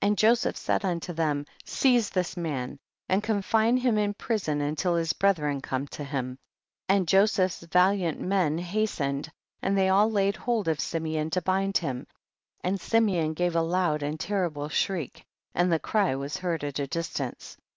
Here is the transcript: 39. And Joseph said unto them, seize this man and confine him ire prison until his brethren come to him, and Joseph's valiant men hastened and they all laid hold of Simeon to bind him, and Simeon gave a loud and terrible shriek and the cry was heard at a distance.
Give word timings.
39. 0.00 0.10
And 0.10 0.18
Joseph 0.18 0.56
said 0.56 0.84
unto 0.84 1.12
them, 1.12 1.46
seize 1.64 2.10
this 2.10 2.36
man 2.36 2.76
and 3.08 3.22
confine 3.22 3.76
him 3.76 3.98
ire 3.98 4.12
prison 4.12 4.60
until 4.60 4.96
his 4.96 5.12
brethren 5.12 5.60
come 5.60 5.86
to 5.86 6.02
him, 6.02 6.38
and 6.88 7.06
Joseph's 7.06 7.60
valiant 7.62 8.20
men 8.20 8.58
hastened 8.58 9.30
and 9.62 9.78
they 9.78 9.88
all 9.88 10.10
laid 10.10 10.34
hold 10.34 10.66
of 10.66 10.80
Simeon 10.80 11.30
to 11.30 11.42
bind 11.42 11.78
him, 11.78 12.08
and 12.64 12.80
Simeon 12.80 13.32
gave 13.32 13.54
a 13.54 13.62
loud 13.62 14.02
and 14.02 14.18
terrible 14.18 14.68
shriek 14.68 15.24
and 15.54 15.72
the 15.72 15.78
cry 15.78 16.16
was 16.16 16.38
heard 16.38 16.64
at 16.64 16.80
a 16.80 16.88
distance. 16.88 17.56